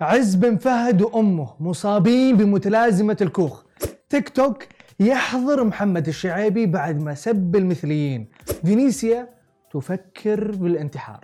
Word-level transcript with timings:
عز 0.00 0.34
بن 0.34 0.56
فهد 0.56 1.02
وأمه 1.02 1.50
مصابين 1.60 2.36
بمتلازمة 2.36 3.16
الكوخ. 3.20 3.62
تيك 4.08 4.28
توك 4.28 4.64
يحظر 5.00 5.64
محمد 5.64 6.08
الشعيبي 6.08 6.66
بعد 6.66 7.00
ما 7.00 7.14
سب 7.14 7.56
المثليين. 7.56 8.28
فينيسيا 8.64 9.28
تفكر 9.72 10.50
بالانتحار. 10.50 11.20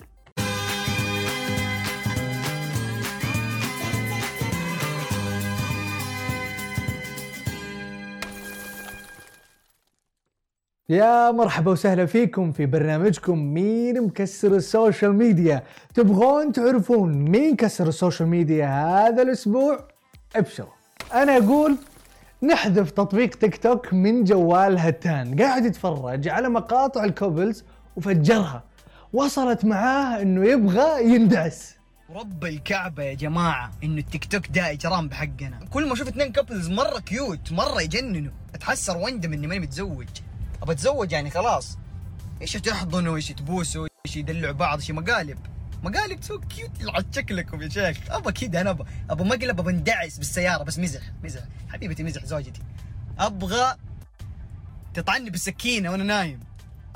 يا 10.89 11.31
مرحبا 11.31 11.71
وسهلا 11.71 12.07
فيكم 12.07 12.53
في 12.53 12.67
برنامجكم 12.67 13.39
مين 13.39 14.03
كسر 14.03 14.57
السوشيال 14.57 15.13
ميديا. 15.15 15.63
تبغون 15.95 16.53
تعرفون 16.53 17.13
مين 17.13 17.57
كسر 17.57 17.89
السوشيال 17.89 18.29
ميديا 18.29 18.67
هذا 18.67 19.23
الأسبوع؟ 19.23 19.89
ابشروا. 20.37 20.73
أنا 21.15 21.37
أقول 21.37 21.77
نحذف 22.43 22.91
تطبيق 22.91 23.35
تيك 23.35 23.57
توك 23.57 23.95
من 23.95 24.25
جوال 24.25 24.79
هتان. 24.79 25.43
قاعد 25.43 25.65
يتفرج 25.65 26.29
على 26.29 26.49
مقاطع 26.49 27.05
ال 27.05 27.12
couples 27.12 27.65
وفجرها. 27.97 28.65
وصلت 29.13 29.65
معاه 29.65 30.23
إنه 30.23 30.45
يبغى 30.45 31.15
يندعس. 31.15 31.77
ورب 32.09 32.45
الكعبة 32.45 33.03
يا 33.03 33.15
جماعة 33.15 33.71
إنه 33.85 33.99
التيك 33.99 34.25
توك 34.25 34.43
ده 34.55 34.71
إجرام 34.71 35.09
بحقنا. 35.09 35.61
كل 35.71 35.87
ما 35.87 35.93
أشوف 35.93 36.09
اثنين 36.09 36.33
couples 36.33 36.71
مرة 36.71 36.99
cute 36.99 37.53
مرة 37.53 37.83
يجننوا. 37.83 38.33
أتحسر 38.55 38.97
واندم 38.97 39.33
إني 39.33 39.47
ماني 39.47 39.61
متزوج. 39.61 40.07
أبى 40.63 40.73
أتزوج 40.73 41.13
يعني 41.13 41.31
خلاص. 41.31 41.79
إيش 42.43 42.53
تحضنوا؟ 42.53 43.17
إيش 43.17 43.29
تبوسوا؟ 43.29 43.89
إيش 44.07 44.17
يدلعوا 44.17 44.53
بعض؟ 44.53 44.79
إيش 44.79 44.91
مقالب؟ 44.91 45.39
مقالب 45.83 46.23
so 46.23 46.41
cute 46.41 46.81
يلعن 46.81 47.05
شكلكم 47.11 47.63
يا 47.63 47.69
شيخ. 47.69 47.99
ابى 48.11 48.33
كذا 48.33 48.61
أنا 48.61 48.71
ابى 48.71 48.85
ابى 49.11 49.25
مقلب 49.25 49.61
ابى 49.61 49.71
اندعس 49.71 50.19
بالسيارة. 50.19 50.63
بس 50.63 50.79
مزح 50.79 51.03
مزح. 51.25 51.41
حبيبتي 51.69 52.03
مزح 52.03 52.25
زوجتي. 52.25 52.63
أبغى 53.19 53.77
تطعنّي 54.95 55.31
بالسكينة 55.31 55.91
وأنا 55.91 56.05
نايم. 56.05 56.41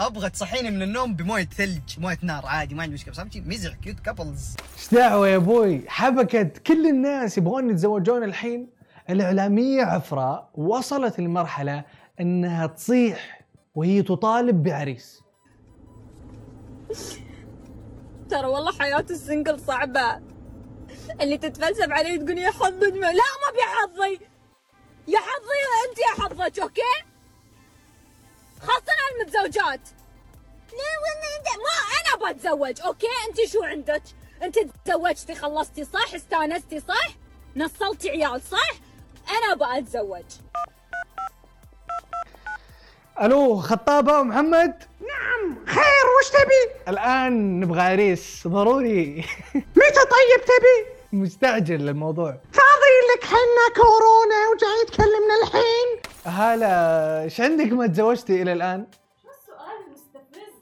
أبغى 0.00 0.30
تصحيني 0.30 0.70
من 0.70 0.82
النوم 0.82 1.14
بموية 1.14 1.44
ثلج 1.44 1.98
موية 1.98 2.18
نار 2.22 2.46
عادي 2.46 2.74
ما 2.74 2.82
عندي 2.82 2.94
مشكلة. 2.94 3.14
بس 3.14 3.36
مزح 3.36 3.74
cute 3.74 4.00
couples 4.00 4.54
إيش 4.78 4.94
دعوة 4.94 5.28
يا 5.28 5.36
أبوي؟ 5.36 5.84
حبكت. 5.88 6.62
كل 6.66 6.86
الناس 6.86 7.38
يبغون 7.38 7.70
يتزوجون 7.70 8.24
الحين. 8.24 8.68
الإعلامية 9.10 9.82
عفراء 9.82 10.50
وصلت 10.54 11.20
لمرحلة 11.20 11.84
إنها 12.20 12.66
تصيح. 12.66 13.36
وهي 13.76 14.02
تطالب 14.02 14.62
بعريس. 14.62 15.22
ترى 18.30 18.46
والله 18.46 18.72
حياة 18.72 19.06
ال 19.10 19.17
single 19.17 19.60
صعبة. 19.60 20.20
اللي 21.20 21.38
تتفلسف 21.38 21.90
علي 21.90 22.18
تقول 22.18 22.38
يا 22.38 22.50
حظي 22.50 22.90
لا 22.90 23.10
ما 23.12 23.50
بي 23.52 23.62
حظي. 23.62 24.20
يا 25.08 25.18
حظي 25.18 25.88
انت 25.88 25.98
يا 25.98 26.24
حظك 26.24 26.58
okay؟ 26.58 26.82
خاصة 28.60 28.92
المتزوجات. 29.12 29.88
لا 30.72 30.92
والله 31.02 31.36
انت 31.38 31.48
ما 31.56 31.76
أنا 31.98 32.32
بتزوج 32.32 32.80
okay؟ 32.86 33.06
انت 33.28 33.52
شو 33.52 33.62
عندك؟ 33.62 34.02
انت 34.42 34.58
تزوجتي 34.84 35.34
خلصتي 35.34 35.84
صح؟ 35.84 36.14
استانستي 36.14 36.80
صح؟ 36.80 37.08
نصلتي 37.56 38.10
عيال 38.10 38.42
صح؟ 38.42 38.70
أنا 39.30 39.80
بتزوج 39.80 40.24
ألو 43.22 43.56
خطابة 43.56 44.22
محمد؟ 44.22 44.74
نعم 45.00 45.56
خير 45.66 46.04
وش 46.18 46.30
تبي؟ 46.30 46.80
الآن 46.88 47.60
نبغى 47.60 47.80
عريس 47.82 48.48
ضروري. 48.48 49.24
متى 49.54 50.00
طيب 50.14 50.44
تبي؟ 50.44 50.96
مستعجل 51.12 51.88
الموضوع. 51.88 52.30
فاضي 52.52 52.96
لك 53.16 53.24
حنا 53.24 53.74
كورونا 53.76 54.36
وجاي 54.52 54.86
تكلمنا 54.86 55.34
الحين؟ 55.42 56.12
هلا 56.34 57.22
إيش 57.22 57.40
عندك؟ 57.40 57.72
ما 57.72 57.86
تزوجتي 57.86 58.42
إلى 58.42 58.52
الآن؟ 58.52 58.86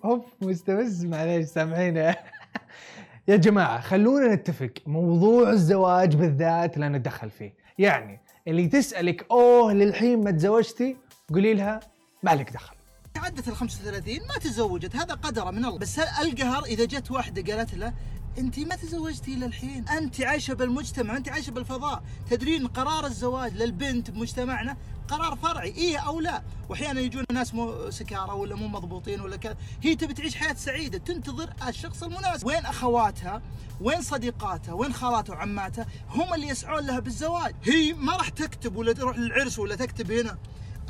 اوف 0.05 0.25
مستفز 0.41 1.05
معليش 1.05 1.47
سامحيني 1.47 2.01
يا 3.29 3.37
جماعة 3.37 3.81
خلونا 3.81 4.35
نتفق. 4.35 4.71
موضوع 4.87 5.51
الزواج 5.51 6.17
بالذات 6.17 6.79
لا 6.79 6.89
نتدخل 6.89 7.31
فيه. 7.31 7.55
يعني 7.79 8.21
اللي 8.49 8.67
تسألك 8.67 9.27
أوه 9.31 9.73
للحين 9.73 10.25
ما 10.25 10.31
تزوجتي؟ 10.31 10.97
قولي 11.33 11.55
لها. 11.55 11.81
ما 12.25 12.35
لك 12.35 12.51
دخل. 12.53 12.75
عدت 13.17 13.49
ال 13.49 13.57
35 13.57 14.19
ما 14.29 14.39
تزوجت 14.39 14.97
هذا 14.97 15.15
قدره 15.15 15.51
من 15.51 15.65
الله. 15.65 15.79
بس 15.79 15.99
القهر 15.99 16.65
إذا 16.65 16.85
جت 16.85 17.11
واحدة 17.11 17.55
قالت 17.55 17.75
له 17.75 17.93
انت 18.39 18.59
ما 18.59 18.77
تزوجتي 18.77 19.35
إلى 19.35 19.47
الحين 19.47 19.89
انت 19.89 20.21
عايشة 20.21 20.55
بالمجتمع 20.55 21.17
انت 21.17 21.29
عايشة 21.29 21.51
بالفضاء. 21.51 22.03
تدرين 22.31 22.67
قرار 22.67 23.07
الزواج 23.07 23.55
للبنت 23.55 24.11
بمجتمعنا 24.11 24.77
قرار 25.09 25.37
فرعي 25.37 25.69
إيه 25.69 25.99
أو 25.99 26.21
لا؟ 26.21 26.43
وأحيانا 26.69 27.01
يجون 27.01 27.25
ناس 27.33 27.55
مو 27.55 27.91
سكارى 27.91 28.33
ولا 28.33 28.57
مو 28.57 28.69
مضبوطين 28.69 29.21
ولا 29.21 29.37
كذا. 29.37 29.57
هي 29.83 29.95
تبي 29.95 30.15
تعيش 30.15 30.37
حياة 30.37 30.55
سعيدة 30.55 30.99
تنتظر 30.99 31.53
الشخص 31.69 32.03
المناسب. 32.03 32.47
وين 32.47 32.67
أخواتها؟ 32.67 33.43
وين 33.81 34.03
صديقاتها؟ 34.03 34.73
وين 34.73 34.93
خالاتها 34.93 35.35
وعماتها؟ 35.35 35.87
هم 36.09 36.35
اللي 36.35 36.49
يسعون 36.49 36.87
لها 36.87 37.01
بالزواج. 37.01 37.55
هي 37.65 37.93
ما 37.93 38.17
راح 38.17 38.29
تكتب 38.29 38.77
ولا 38.77 38.93
تروح 38.93 39.19
للعرس 39.19 39.59
ولا 39.59 39.75
تكتب 39.75 40.11
هنا 40.11 40.39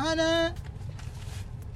أنا 0.00 0.54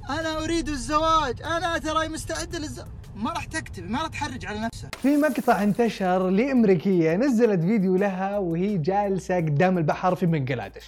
أنا 0.09 0.45
أريد 0.45 0.69
الزواج. 0.69 1.43
أنا 1.43 1.79
ترى 1.79 2.09
مستعده 2.09 2.59
للزواج 2.59 2.89
ما 3.17 3.31
راح 3.33 3.45
تكتب 3.45 3.91
ما 3.91 3.99
راح 3.99 4.09
تحرج 4.09 4.47
على 4.47 4.59
نفسها 4.61 4.91
في 5.03 5.17
مقطع 5.17 5.63
انتشر 5.63 6.31
لأمريكية 6.31 7.17
نزلت 7.17 7.61
فيديو 7.61 7.97
لها 7.97 8.39
وهي 8.39 8.79
جالسة 8.79 9.37
قدام 9.37 9.79
البحر 9.79 10.15
في 10.15 10.27
بنجلاديش 10.27 10.85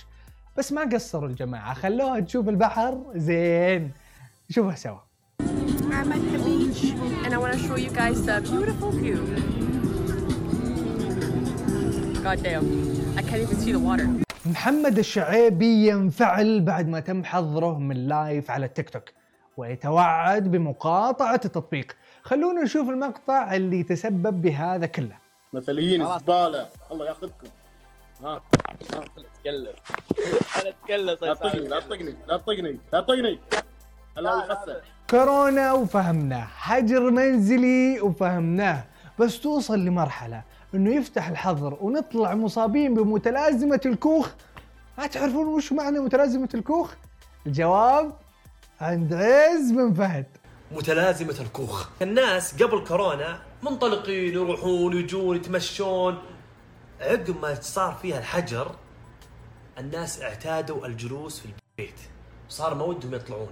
بس 0.56 0.72
ما 0.72 0.82
قصروا 0.82 1.28
الجماعة 1.28 1.75
خلوها 1.75 2.20
تشوف 2.20 2.48
البحر. 2.48 2.98
زين 3.14 3.91
شوفها 4.50 4.75
سوا. 4.75 4.98
I'm 5.41 6.12
at 6.12 6.22
the 6.32 6.38
beach 6.47 6.82
and 7.25 7.34
I 7.34 7.38
want 7.38 7.52
to 7.52 7.58
show 7.58 7.76
you 7.76 7.91
guys 7.91 8.25
the 8.26 8.37
beautiful 8.50 8.91
view. 9.02 9.19
God 12.25 12.38
damn, 12.42 12.66
I 13.19 13.22
can't 13.22 13.42
even 13.47 13.56
see 13.62 13.72
the 13.72 13.82
water. 13.88 14.30
محمد 14.47 14.99
الشعيبي 14.99 15.89
ينفعل 15.89 16.61
بعد 16.61 16.89
ما 16.89 17.01
تم 17.01 17.25
حظره 17.25 17.78
من 17.78 18.09
لايف 18.09 18.51
على 18.51 18.67
التيك 18.67 18.91
توك 18.91 19.03
ويتوعد 19.56 20.51
بمقاطعة 20.51 21.41
التطبيق. 21.45 21.97
خلونا 22.23 22.62
نشوف 22.62 22.89
المقطع 22.89 23.55
اللي 23.55 23.83
تسبب 23.83 24.43
بهذا 24.43 24.87
كله. 24.87 25.17
مثليين 25.53 26.19
زبالة. 26.19 26.69
الله 26.93 27.06
ياخذكم. 27.06 27.49
ها 28.25 28.43
اتكلم 29.37 29.73
أنا 30.61 30.69
اتكلم 30.69 31.06
لا 31.06 31.34
تطقني 31.34 31.69
لا 31.69 31.81
تطقني 31.81 32.17
لا 32.29 32.37
تطقني 32.37 33.39
لا 34.17 34.49
تطقني. 34.49 34.81
كورونا 35.11 35.73
وفهمناه. 35.73 36.45
حجر 36.45 37.11
منزلي 37.11 38.00
وفهمناه. 38.00 38.84
بس 39.19 39.41
توصل 39.41 39.79
لمرحلة 39.79 40.43
إنه 40.75 40.94
يفتح 40.94 41.28
الحظر 41.28 41.78
ونطلع 41.81 42.34
مصابين 42.34 42.94
بمتلازمة 42.94 43.81
الكوخ. 43.86 44.28
ما 44.98 45.06
تعرفون 45.06 45.47
وش 45.47 45.72
معنى 45.72 45.98
متلازمة 46.00 46.48
الكوخ؟ 46.54 46.94
الجواب 47.47 48.12
عند 48.81 49.14
عز 49.14 49.72
بن 49.72 49.94
فهد. 49.94 50.26
متلازمة 50.72 51.36
الكوخ. 51.41 51.88
الناس 52.03 52.62
قبل 52.62 52.84
كورونا 52.84 53.42
منطلقين 53.62 54.34
يروحون 54.34 54.97
يجون 54.97 55.36
يتمشون. 55.36 56.19
عقب 57.00 57.41
ما 57.42 57.54
صار 57.60 57.98
فيها 58.02 58.19
الحجر 58.19 58.75
الناس 59.78 60.22
اعتادوا 60.22 60.87
الجلوس 60.87 61.41
في 61.41 61.47
البيت. 61.47 62.00
صار 62.48 62.75
ما 62.75 62.84
ودهم 62.84 63.14
يطلعون. 63.14 63.50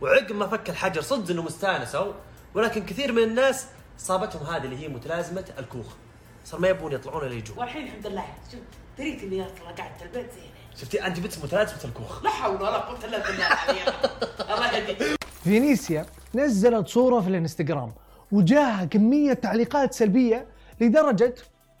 وعقب 0.00 0.32
ما 0.32 0.46
فك 0.46 0.70
الحجر 0.70 1.00
صدق 1.00 1.30
إنهم 1.30 1.46
استانسوا 1.46 2.12
ولكن 2.54 2.84
كثير 2.84 3.12
من 3.12 3.22
الناس 3.22 3.66
صابتهم 3.98 4.46
هذه 4.46 4.64
اللي 4.64 4.78
هي 4.78 4.88
متلازمة 4.88 5.44
الكوخ. 5.58 5.86
صار 6.44 6.60
ما 6.60 6.68
يبون 6.68 6.92
يطلعون 6.92 7.26
الا 7.26 7.34
يجون. 7.34 7.58
والحين 7.58 7.84
الحمد 7.84 8.06
لله. 8.06 8.24
شوف 8.52 8.60
دريت 8.98 9.22
إني 9.22 9.42
أصلا 9.42 9.70
قاعد 9.78 9.90
في 9.98 10.04
البيت 10.04 10.32
زين. 10.32 10.50
شفتي؟ 10.76 11.06
أنت 11.06 11.20
بنت 11.20 11.38
متلازمة 11.44 11.84
الكوخ 11.84 12.24
لا 12.24 12.30
حول 12.30 12.62
ولا 12.62 12.78
قوة 12.78 13.04
إلا 13.04 13.18
بالله 13.18 13.46
الله 14.54 14.76
يهديك. 14.76 15.16
فينيسيا 15.44 16.06
نزلت 16.34 16.88
صورة 16.88 17.20
في 17.20 17.28
الانستغرام 17.28 17.92
وجاها 18.32 18.84
كمية 18.84 19.32
تعليقات 19.32 19.94
سلبية 19.94 20.46
لدرجة 20.80 21.34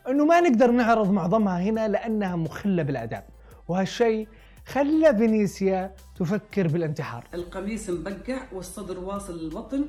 إنه 0.08 0.24
ما 0.24 0.40
نقدر 0.40 0.70
نعرض 0.70 1.10
معظمها 1.10 1.60
هنا 1.62 1.88
لأنها 1.88 2.36
مخلة 2.36 2.82
بالآداب. 2.82 3.24
وهالشيء 3.68 4.28
خلى 4.66 5.16
فينيسيا 5.16 5.94
تفكر 6.16 6.68
بالانتحار. 6.68 7.24
القميص 7.34 7.90
مبقع 7.90 8.42
والصدر 8.52 8.98
واصل 8.98 9.38
للبطن 9.38 9.84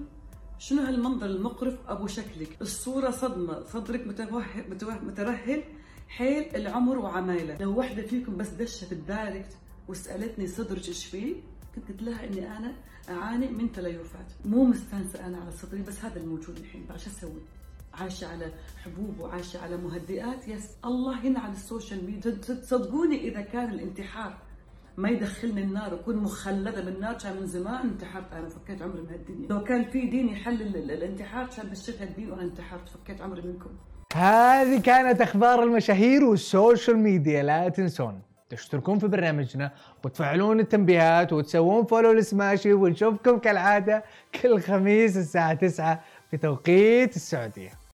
شنو 0.62 0.81
هالمنظر 0.81 1.25
المقرف؟ 1.25 1.80
أبو 1.88 2.08
شكلك. 2.08 2.58
الصورة 2.62 3.12
صدمة. 3.12 3.63
صدرك 3.63 4.08
متوه... 4.08 4.46
متوه... 4.69 5.04
مترهل 5.04 5.63
حيل 6.08 6.56
العمر 6.56 6.98
وعمايله. 6.98 7.58
لو 7.58 7.78
واحدة 7.78 8.02
فيكم 8.02 8.38
بس 8.38 8.50
دشت 8.50 8.92
الدايركت 8.92 9.58
وسألتني 9.88 10.48
صدرك 10.48 10.88
إيش 10.88 11.06
فيه 11.06 11.36
كنت 11.75 11.92
قلت 11.92 12.02
لها 12.02 12.28
إني 12.28 12.58
أنا 12.58 12.74
أعاني 13.10 13.48
من 13.48 13.72
تليفات. 13.72 14.31
مو 14.46 14.63
مستانسة 14.63 15.25
أنا 15.25 15.38
على 15.38 15.52
صدري 15.52 15.81
بس 15.81 16.06
هذا 16.06 16.19
الموجود 16.19 16.58
الحين. 16.58 16.86
شو 16.98 17.10
أسوي؟ 17.10 17.42
عايشة 17.94 18.28
على 18.28 18.52
حبوب 18.84 19.19
وعايشة 19.19 19.60
على 19.60 19.78
مهدئات. 19.78 20.48
yes. 20.48 20.69
الله 20.86 21.25
ينعل 21.25 21.52
السوشيال 21.52 22.06
ميديا. 22.06 22.31
تصدقوني 22.31 23.28
إذا 23.28 23.42
كان 23.42 23.69
الانتحار 23.69 24.38
ما 24.98 25.10
يدخلني 25.10 25.64
النار 25.64 25.94
وكون 25.94 26.16
مخلدة 26.18 26.82
بالنار 26.82 27.14
كان 27.14 27.40
من 27.40 27.48
زمان 27.48 27.90
انتحرت. 27.90 28.34
أنا 28.34 28.50
فكيت 28.50 28.82
عمري 28.82 29.02
من 29.02 29.10
هالدنيا. 29.10 29.48
لو 29.50 29.64
كان 29.64 29.84
في 29.86 30.06
دين 30.08 30.30
يحل 30.30 30.62
ال- 30.62 30.76
ال- 30.76 30.92
الانتحار 30.92 31.48
كان 31.58 31.70
بشرت 31.70 32.02
الدين 32.02 32.32
وأنا 32.32 32.42
انتحرت. 32.42 32.90
فكيت 32.90 33.22
عمري 33.22 33.42
منكم. 33.42 33.70
هذه 34.16 34.82
كانت 34.82 35.22
أخبار 35.22 35.64
المشاهير 35.64 36.24
والسوشيال 36.24 36.98
ميديا. 36.98 37.44
لا 37.44 37.70
تنسون 37.70 38.22
تشتركون 38.50 39.00
في 39.00 39.08
برنامجنا 39.08 39.72
وتفعلون 40.06 40.60
التنبيهات 40.60 41.34
وتسوون 41.34 41.86
فولو 41.86 42.12
لسماشي. 42.12 42.74
ونشوفكم 42.74 43.38
كالعادة 43.40 44.04
كل 44.42 44.62
خميس 44.62 45.18
الساعة 45.18 45.54
9 45.54 46.04
في 46.32 46.38
توقيت 46.38 47.16
السعودية. 47.16 47.81